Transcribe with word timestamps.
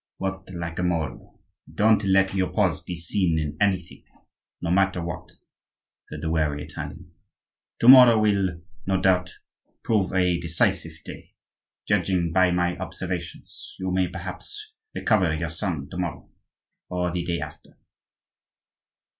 "Work 0.17 0.47
like 0.51 0.79
a 0.79 0.83
mole, 0.83 1.39
but 1.67 1.75
don't 1.75 2.03
let 2.05 2.33
your 2.33 2.51
paws 2.51 2.81
be 2.81 2.95
seen 2.95 3.37
in 3.37 3.55
anything, 3.61 4.03
no 4.59 4.71
matter 4.71 4.99
what," 4.99 5.33
said 6.09 6.21
the 6.23 6.31
wary 6.31 6.63
Italian. 6.65 7.11
"To 7.81 7.87
morrow 7.87 8.17
will, 8.19 8.63
no 8.87 8.99
doubt, 8.99 9.33
prove 9.83 10.11
a 10.11 10.39
decisive 10.39 11.03
day. 11.05 11.35
Judging 11.87 12.31
by 12.33 12.49
my 12.49 12.75
observations, 12.79 13.75
you 13.77 13.91
may, 13.91 14.07
perhaps, 14.07 14.73
recover 14.95 15.35
your 15.35 15.51
son 15.51 15.87
to 15.91 15.97
morrow, 15.99 16.31
or 16.89 17.11
the 17.11 17.23
day 17.23 17.39
after." 17.39 17.77